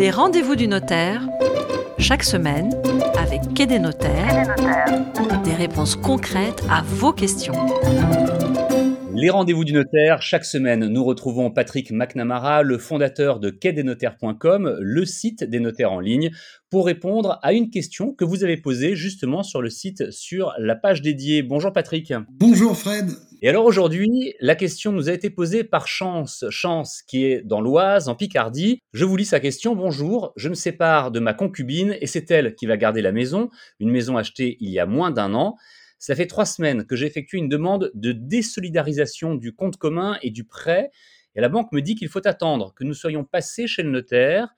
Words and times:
Les 0.00 0.10
rendez-vous 0.10 0.56
du 0.56 0.66
notaire, 0.66 1.20
chaque 1.98 2.22
semaine, 2.22 2.74
avec 3.18 3.52
Quai 3.52 3.66
des 3.66 3.78
notaires, 3.78 4.56
des 5.44 5.52
réponses 5.52 5.94
concrètes 5.94 6.62
à 6.70 6.80
vos 6.82 7.12
questions. 7.12 7.52
Les 9.12 9.28
rendez-vous 9.28 9.64
du 9.64 9.72
notaire, 9.72 10.22
chaque 10.22 10.44
semaine, 10.44 10.86
nous 10.86 11.04
retrouvons 11.04 11.50
Patrick 11.50 11.90
McNamara, 11.90 12.62
le 12.62 12.78
fondateur 12.78 13.40
de 13.40 13.50
quai-des-notaires.com, 13.50 14.76
le 14.80 15.04
site 15.04 15.42
des 15.42 15.58
notaires 15.58 15.92
en 15.92 15.98
ligne, 15.98 16.30
pour 16.70 16.86
répondre 16.86 17.40
à 17.42 17.52
une 17.52 17.70
question 17.70 18.14
que 18.14 18.24
vous 18.24 18.44
avez 18.44 18.56
posée 18.56 18.94
justement 18.94 19.42
sur 19.42 19.62
le 19.62 19.68
site, 19.68 20.12
sur 20.12 20.52
la 20.58 20.76
page 20.76 21.02
dédiée. 21.02 21.42
Bonjour 21.42 21.72
Patrick. 21.72 22.14
Bonjour 22.30 22.76
Fred. 22.76 23.10
Et 23.42 23.48
alors 23.48 23.64
aujourd'hui, 23.64 24.34
la 24.40 24.54
question 24.54 24.92
nous 24.92 25.08
a 25.08 25.12
été 25.12 25.28
posée 25.28 25.64
par 25.64 25.88
Chance, 25.88 26.44
Chance 26.50 27.02
qui 27.02 27.24
est 27.24 27.42
dans 27.42 27.60
l'Oise, 27.60 28.08
en 28.08 28.14
Picardie. 28.14 28.78
Je 28.92 29.04
vous 29.04 29.16
lis 29.16 29.24
sa 29.24 29.40
question. 29.40 29.74
Bonjour, 29.74 30.32
je 30.36 30.48
me 30.48 30.54
sépare 30.54 31.10
de 31.10 31.18
ma 31.18 31.34
concubine 31.34 31.96
et 32.00 32.06
c'est 32.06 32.30
elle 32.30 32.54
qui 32.54 32.66
va 32.66 32.76
garder 32.76 33.02
la 33.02 33.12
maison, 33.12 33.50
une 33.80 33.90
maison 33.90 34.16
achetée 34.16 34.56
il 34.60 34.70
y 34.70 34.78
a 34.78 34.86
moins 34.86 35.10
d'un 35.10 35.34
an. 35.34 35.56
Ça 36.00 36.16
fait 36.16 36.26
trois 36.26 36.46
semaines 36.46 36.86
que 36.86 36.96
j'ai 36.96 37.04
effectué 37.04 37.36
une 37.36 37.50
demande 37.50 37.90
de 37.92 38.12
désolidarisation 38.12 39.34
du 39.34 39.52
compte 39.52 39.76
commun 39.76 40.16
et 40.22 40.30
du 40.30 40.44
prêt. 40.44 40.90
Et 41.34 41.42
la 41.42 41.50
banque 41.50 41.72
me 41.72 41.82
dit 41.82 41.94
qu'il 41.94 42.08
faut 42.08 42.26
attendre 42.26 42.72
que 42.74 42.84
nous 42.84 42.94
soyons 42.94 43.22
passés 43.22 43.66
chez 43.66 43.82
le 43.82 43.90
notaire. 43.90 44.48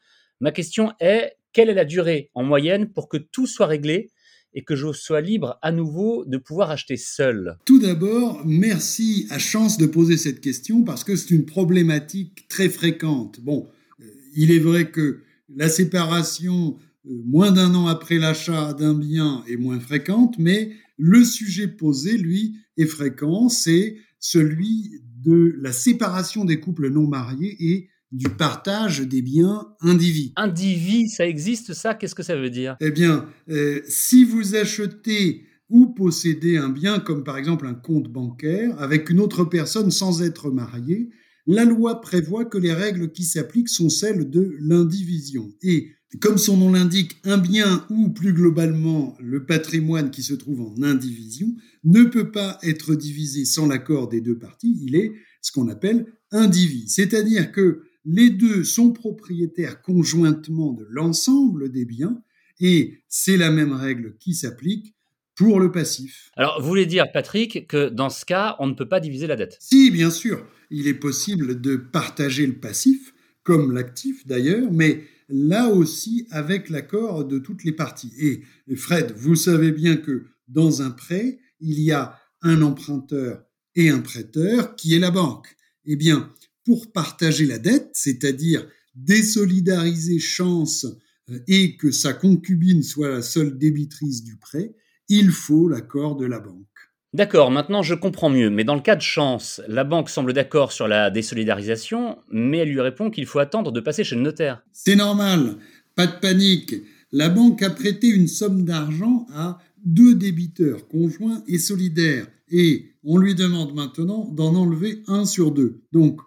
Ma 0.40 0.52
question 0.52 0.92
est, 1.00 1.32
quelle 1.52 1.68
est 1.68 1.74
la 1.74 1.84
durée 1.84 2.30
en 2.34 2.44
moyenne 2.44 2.92
pour 2.92 3.08
que 3.08 3.16
tout 3.16 3.48
soit 3.48 3.66
réglé 3.66 4.12
et 4.54 4.62
que 4.62 4.76
je 4.76 4.92
sois 4.92 5.20
libre 5.20 5.58
à 5.62 5.72
nouveau 5.72 6.24
de 6.26 6.38
pouvoir 6.38 6.70
acheter 6.70 6.96
seul? 6.96 7.56
Tout 7.64 7.80
d'abord, 7.80 8.42
merci 8.46 9.26
à 9.30 9.40
Chance 9.40 9.78
de 9.78 9.86
poser 9.86 10.18
cette 10.18 10.40
question 10.40 10.84
parce 10.84 11.02
que 11.02 11.16
c'est 11.16 11.34
une 11.34 11.44
problématique 11.44 12.46
très 12.46 12.68
fréquente. 12.68 13.40
Bon, 13.40 13.68
euh, 14.00 14.04
il 14.36 14.52
est 14.52 14.60
vrai 14.60 14.92
que 14.92 15.22
la 15.56 15.68
séparation 15.68 16.78
euh, 17.04 17.10
moins 17.26 17.50
d'un 17.50 17.74
an 17.74 17.88
après 17.88 18.18
l'achat 18.18 18.74
d'un 18.74 18.94
bien 18.94 19.42
est 19.48 19.56
moins 19.56 19.80
fréquente, 19.80 20.36
mais 20.38 20.70
le 21.02 21.24
sujet 21.24 21.66
posé, 21.66 22.16
lui, 22.16 22.58
est 22.76 22.86
fréquent, 22.86 23.48
c'est 23.48 23.96
celui 24.20 25.02
de 25.24 25.52
la 25.60 25.72
séparation 25.72 26.44
des 26.44 26.60
couples 26.60 26.90
non 26.90 27.08
mariés 27.08 27.56
et 27.58 27.88
du 28.12 28.28
partage 28.28 29.00
des 29.00 29.20
biens 29.20 29.66
indivis. 29.80 30.32
Indivis, 30.36 31.08
ça 31.08 31.26
existe 31.26 31.72
ça? 31.72 31.94
Qu'est-ce 31.94 32.14
que 32.14 32.22
ça 32.22 32.36
veut 32.36 32.50
dire? 32.50 32.76
Eh 32.80 32.92
bien, 32.92 33.26
euh, 33.48 33.80
si 33.88 34.24
vous 34.24 34.54
achetez 34.54 35.44
ou 35.68 35.86
possédez 35.86 36.56
un 36.56 36.68
bien 36.68 37.00
comme 37.00 37.24
par 37.24 37.36
exemple 37.36 37.66
un 37.66 37.74
compte 37.74 38.08
bancaire 38.08 38.80
avec 38.80 39.10
une 39.10 39.18
autre 39.18 39.44
personne 39.44 39.90
sans 39.90 40.22
être 40.22 40.50
marié, 40.52 41.08
la 41.46 41.64
loi 41.64 42.00
prévoit 42.00 42.44
que 42.44 42.58
les 42.58 42.72
règles 42.72 43.10
qui 43.10 43.24
s'appliquent 43.24 43.68
sont 43.68 43.88
celles 43.88 44.30
de 44.30 44.56
l'indivision. 44.60 45.52
Et 45.62 45.90
comme 46.20 46.38
son 46.38 46.56
nom 46.56 46.72
l'indique, 46.72 47.16
un 47.24 47.38
bien 47.38 47.86
ou 47.90 48.10
plus 48.10 48.32
globalement 48.32 49.16
le 49.20 49.46
patrimoine 49.46 50.10
qui 50.10 50.22
se 50.22 50.34
trouve 50.34 50.60
en 50.60 50.82
indivision 50.82 51.48
ne 51.84 52.04
peut 52.04 52.30
pas 52.30 52.58
être 52.62 52.94
divisé 52.94 53.44
sans 53.44 53.66
l'accord 53.66 54.08
des 54.08 54.20
deux 54.20 54.38
parties, 54.38 54.78
il 54.82 54.94
est 54.94 55.12
ce 55.40 55.52
qu'on 55.52 55.68
appelle 55.68 56.06
indivis. 56.30 56.88
C'est-à-dire 56.88 57.50
que 57.50 57.82
les 58.04 58.30
deux 58.30 58.64
sont 58.64 58.92
propriétaires 58.92 59.80
conjointement 59.80 60.72
de 60.72 60.86
l'ensemble 60.90 61.70
des 61.70 61.84
biens 61.84 62.20
et 62.60 62.98
c'est 63.08 63.36
la 63.36 63.50
même 63.50 63.72
règle 63.72 64.16
qui 64.18 64.34
s'applique 64.34 64.94
pour 65.34 65.60
le 65.60 65.72
passif. 65.72 66.30
Alors, 66.36 66.60
vous 66.60 66.68
voulez 66.68 66.86
dire, 66.86 67.10
Patrick, 67.10 67.66
que 67.66 67.88
dans 67.88 68.10
ce 68.10 68.24
cas, 68.24 68.54
on 68.58 68.66
ne 68.66 68.74
peut 68.74 68.88
pas 68.88 69.00
diviser 69.00 69.26
la 69.26 69.36
dette? 69.36 69.56
Si, 69.60 69.90
bien 69.90 70.10
sûr, 70.10 70.46
il 70.72 70.88
est 70.88 70.94
possible 70.94 71.60
de 71.60 71.76
partager 71.76 72.46
le 72.46 72.58
passif, 72.58 73.14
comme 73.42 73.72
l'actif 73.72 74.26
d'ailleurs, 74.26 74.72
mais 74.72 75.04
là 75.28 75.68
aussi 75.68 76.26
avec 76.30 76.68
l'accord 76.70 77.24
de 77.24 77.38
toutes 77.38 77.64
les 77.64 77.72
parties. 77.72 78.12
Et 78.18 78.76
Fred, 78.76 79.14
vous 79.16 79.36
savez 79.36 79.72
bien 79.72 79.96
que 79.96 80.26
dans 80.48 80.82
un 80.82 80.90
prêt, 80.90 81.38
il 81.60 81.80
y 81.80 81.92
a 81.92 82.18
un 82.42 82.62
emprunteur 82.62 83.44
et 83.74 83.88
un 83.88 84.00
prêteur 84.00 84.76
qui 84.76 84.94
est 84.94 84.98
la 84.98 85.10
banque. 85.10 85.56
Eh 85.84 85.96
bien, 85.96 86.32
pour 86.64 86.92
partager 86.92 87.46
la 87.46 87.58
dette, 87.58 87.90
c'est-à-dire 87.92 88.66
désolidariser 88.94 90.18
chance 90.18 90.86
euh, 91.30 91.38
et 91.48 91.76
que 91.76 91.90
sa 91.90 92.12
concubine 92.12 92.82
soit 92.82 93.08
la 93.08 93.22
seule 93.22 93.58
débitrice 93.58 94.22
du 94.22 94.36
prêt, 94.36 94.74
il 95.08 95.30
faut 95.30 95.68
l'accord 95.68 96.16
de 96.16 96.26
la 96.26 96.40
banque. 96.40 96.66
D'accord, 97.14 97.50
maintenant 97.50 97.82
je 97.82 97.94
comprends 97.94 98.30
mieux, 98.30 98.48
mais 98.48 98.64
dans 98.64 98.74
le 98.74 98.80
cas 98.80 98.96
de 98.96 99.02
chance, 99.02 99.60
la 99.68 99.84
banque 99.84 100.08
semble 100.08 100.32
d'accord 100.32 100.72
sur 100.72 100.88
la 100.88 101.10
désolidarisation, 101.10 102.18
mais 102.30 102.58
elle 102.58 102.70
lui 102.70 102.80
répond 102.80 103.10
qu'il 103.10 103.26
faut 103.26 103.38
attendre 103.38 103.70
de 103.70 103.80
passer 103.80 104.02
chez 104.02 104.16
le 104.16 104.22
notaire. 104.22 104.62
C'est 104.72 104.96
normal, 104.96 105.56
pas 105.94 106.06
de 106.06 106.18
panique. 106.20 106.74
La 107.12 107.28
banque 107.28 107.62
a 107.62 107.68
prêté 107.68 108.08
une 108.08 108.28
somme 108.28 108.64
d'argent 108.64 109.26
à 109.34 109.58
deux 109.84 110.14
débiteurs 110.14 110.88
conjoints 110.88 111.42
et 111.46 111.58
solidaires, 111.58 112.26
et 112.50 112.94
on 113.04 113.18
lui 113.18 113.34
demande 113.34 113.74
maintenant 113.74 114.26
d'en 114.32 114.54
enlever 114.54 115.02
un 115.06 115.26
sur 115.26 115.50
deux. 115.50 115.82
Donc, 115.92 116.18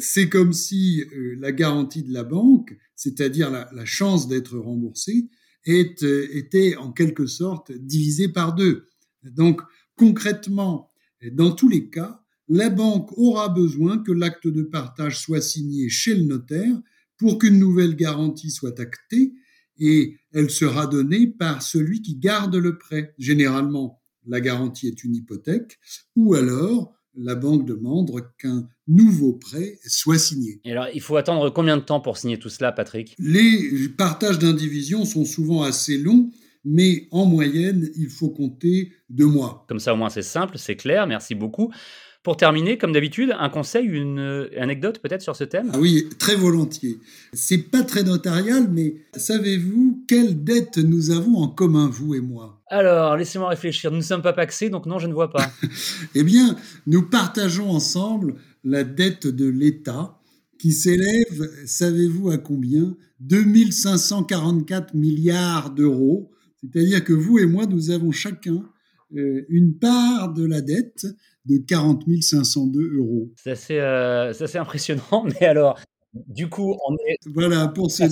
c'est 0.00 0.30
comme 0.30 0.54
si 0.54 1.02
euh, 1.02 1.36
la 1.38 1.52
garantie 1.52 2.02
de 2.02 2.14
la 2.14 2.24
banque, 2.24 2.74
c'est-à-dire 2.96 3.50
la, 3.50 3.84
chance 3.84 4.26
d'être 4.26 4.56
remboursé, 4.56 5.28
euh, 5.68 6.28
était 6.32 6.76
en 6.76 6.92
quelque 6.92 7.26
sorte 7.26 7.72
divisée 7.72 8.28
par 8.28 8.54
deux. 8.54 8.86
Donc, 9.22 9.60
Concrètement, 9.96 10.90
dans 11.32 11.52
tous 11.52 11.68
les 11.68 11.88
cas, 11.88 12.20
la 12.48 12.68
banque 12.68 13.16
aura 13.16 13.48
besoin 13.48 13.98
que 13.98 14.12
l'acte 14.12 14.48
de 14.48 14.62
partage 14.62 15.18
soit 15.18 15.40
signé 15.40 15.88
chez 15.88 16.14
le 16.14 16.24
notaire 16.24 16.76
pour 17.16 17.38
qu'une 17.38 17.58
nouvelle 17.58 17.96
garantie 17.96 18.50
soit 18.50 18.80
actée 18.80 19.32
et 19.78 20.16
elle 20.32 20.50
sera 20.50 20.86
donnée 20.86 21.26
par 21.26 21.62
celui 21.62 22.02
qui 22.02 22.16
garde 22.16 22.54
le 22.56 22.76
prêt. 22.76 23.14
Généralement, 23.18 24.02
la 24.26 24.40
garantie 24.40 24.88
est 24.88 25.04
une 25.04 25.14
hypothèque 25.14 25.78
ou 26.16 26.34
alors 26.34 26.92
la 27.16 27.34
banque 27.34 27.64
demande 27.64 28.10
qu'un 28.38 28.68
nouveau 28.88 29.34
prêt 29.34 29.78
soit 29.86 30.18
signé. 30.18 30.60
Et 30.64 30.72
alors, 30.72 30.88
il 30.92 31.00
faut 31.00 31.16
attendre 31.16 31.48
combien 31.50 31.76
de 31.76 31.82
temps 31.82 32.00
pour 32.00 32.18
signer 32.18 32.38
tout 32.38 32.48
cela, 32.48 32.72
Patrick? 32.72 33.14
Les 33.18 33.88
partages 33.88 34.38
d'indivision 34.38 35.04
sont 35.04 35.24
souvent 35.24 35.62
assez 35.62 35.96
longs 35.96 36.30
mais 36.64 37.08
en 37.10 37.26
moyenne, 37.26 37.90
il 37.96 38.08
faut 38.08 38.30
compter 38.30 38.92
deux 39.08 39.26
mois. 39.26 39.64
Comme 39.68 39.80
ça, 39.80 39.92
au 39.92 39.96
moins, 39.96 40.10
c'est 40.10 40.22
simple, 40.22 40.58
c'est 40.58 40.76
clair. 40.76 41.06
Merci 41.06 41.34
beaucoup. 41.34 41.72
Pour 42.22 42.38
terminer, 42.38 42.78
comme 42.78 42.92
d'habitude, 42.92 43.34
un 43.38 43.50
conseil, 43.50 43.84
une 43.84 44.18
euh, 44.18 44.48
anecdote 44.58 44.98
peut-être 44.98 45.20
sur 45.20 45.36
ce 45.36 45.44
thème? 45.44 45.70
Ah 45.74 45.78
oui, 45.78 46.08
très 46.18 46.34
volontiers. 46.34 46.96
C'est 47.34 47.70
pas 47.70 47.82
très 47.82 48.02
notarial, 48.02 48.68
mais 48.72 48.96
savez-vous 49.14 50.06
quelle 50.08 50.42
dette 50.42 50.78
nous 50.78 51.10
avons 51.10 51.36
en 51.36 51.48
commun, 51.48 51.90
vous 51.92 52.14
et 52.14 52.22
moi? 52.22 52.62
Alors, 52.68 53.18
laissez-moi 53.18 53.50
réfléchir. 53.50 53.90
Nous 53.90 53.98
ne 53.98 54.02
sommes 54.02 54.22
pas 54.22 54.32
paxés, 54.32 54.70
donc 54.70 54.86
non, 54.86 54.98
je 54.98 55.06
ne 55.06 55.12
vois 55.12 55.30
pas. 55.30 55.50
eh 56.14 56.24
bien, 56.24 56.56
nous 56.86 57.02
partageons 57.02 57.68
ensemble 57.68 58.36
la 58.64 58.84
dette 58.84 59.26
de 59.26 59.46
l'État 59.46 60.18
qui 60.58 60.72
s'élève, 60.72 61.50
savez-vous 61.66 62.30
à 62.30 62.38
combien? 62.38 62.96
2544 63.20 64.94
milliards 64.94 65.68
d'euros 65.68 66.30
c'est-à-dire 66.72 67.04
que 67.04 67.12
vous 67.12 67.38
et 67.38 67.46
moi, 67.46 67.66
nous 67.66 67.90
avons 67.90 68.10
chacun 68.10 68.64
euh, 69.16 69.44
une 69.48 69.78
part 69.78 70.32
de 70.32 70.44
la 70.44 70.60
dette 70.60 71.06
de 71.46 71.58
40 71.58 72.04
502 72.20 72.96
euros. 72.96 73.30
C'est 73.36 73.50
assez, 73.52 73.78
euh, 73.78 74.30
assez, 74.30 74.58
impressionnant, 74.58 75.24
mais 75.40 75.46
alors, 75.46 75.78
du 76.14 76.48
coup, 76.48 76.76
on 76.88 76.94
est... 77.06 77.18
Voilà, 77.26 77.68
pour 77.68 77.90
se, 77.90 78.02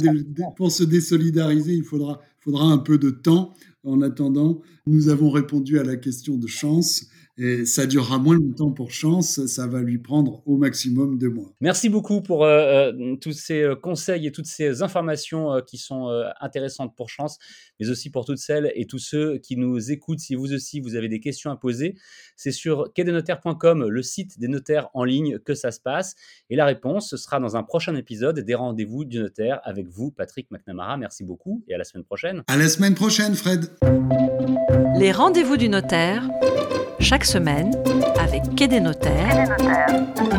pour 0.56 0.70
se 0.70 0.84
désolidariser, 0.84 1.74
il 1.74 1.84
faudra, 1.84 2.20
faudra 2.40 2.64
un 2.64 2.78
peu 2.78 2.98
de 2.98 3.10
temps. 3.10 3.54
En 3.84 4.00
attendant, 4.00 4.60
nous 4.86 5.08
avons 5.08 5.30
répondu 5.30 5.78
à 5.78 5.82
la 5.82 5.96
question 5.96 6.36
de 6.36 6.46
chance. 6.46 7.06
Et 7.38 7.64
ça 7.64 7.86
durera 7.86 8.18
moins 8.18 8.36
longtemps 8.36 8.70
pour 8.70 8.90
chance, 8.90 9.46
ça 9.46 9.66
va 9.66 9.80
lui 9.80 9.96
prendre 9.96 10.42
au 10.46 10.58
maximum 10.58 11.16
deux 11.16 11.30
mois. 11.30 11.54
Merci 11.62 11.88
beaucoup 11.88 12.20
pour 12.20 12.44
euh, 12.44 12.92
euh, 12.92 13.16
tous 13.16 13.32
ces 13.32 13.62
euh, 13.62 13.74
conseils 13.74 14.26
et 14.26 14.32
toutes 14.32 14.46
ces 14.46 14.82
informations 14.82 15.62
qui 15.66 15.78
sont 15.78 16.08
intéressantes 16.40 16.94
pour 16.94 17.08
chance, 17.08 17.38
mais 17.80 17.88
aussi 17.88 18.10
pour 18.10 18.26
toutes 18.26 18.38
celles 18.38 18.70
et 18.74 18.86
tous 18.86 18.98
ceux 18.98 19.38
qui 19.38 19.56
nous 19.56 19.90
écoutent. 19.90 20.20
Si 20.20 20.34
vous 20.34 20.52
aussi 20.52 20.80
vous 20.80 20.94
avez 20.94 21.08
des 21.08 21.20
questions 21.20 21.50
à 21.50 21.56
poser, 21.56 21.94
c'est 22.36 22.52
sur 22.52 22.92
quai-des-notaires.com, 22.94 23.88
le 23.88 24.02
site 24.02 24.38
des 24.38 24.48
notaires 24.48 24.88
en 24.92 25.04
ligne, 25.04 25.38
que 25.38 25.54
ça 25.54 25.70
se 25.70 25.80
passe. 25.80 26.14
Et 26.50 26.56
la 26.56 26.66
réponse 26.66 27.16
sera 27.16 27.40
dans 27.40 27.56
un 27.56 27.62
prochain 27.62 27.94
épisode 27.94 28.40
des 28.40 28.54
rendez-vous 28.54 29.04
du 29.04 29.18
notaire 29.18 29.60
avec 29.64 29.88
vous, 29.88 30.10
Patrick 30.10 30.50
McNamara. 30.50 30.98
Merci 30.98 31.24
beaucoup 31.24 31.64
et 31.66 31.74
à 31.74 31.78
la 31.78 31.84
semaine 31.84 32.04
prochaine. 32.04 32.42
À 32.46 32.56
la 32.58 32.68
semaine 32.68 32.94
prochaine, 32.94 33.34
Fred. 33.34 33.70
Les 34.98 35.12
rendez-vous 35.12 35.56
du 35.56 35.68
notaire 35.70 36.28
chaque 37.02 37.24
semaine, 37.24 37.72
avec 38.18 38.54
Quai 38.54 38.68
des 38.68 38.80
notaires, 38.80 39.56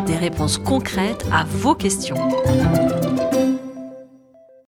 des 0.06 0.16
réponses 0.16 0.58
concrètes 0.58 1.26
à 1.32 1.44
vos 1.44 1.76
questions. 1.76 2.16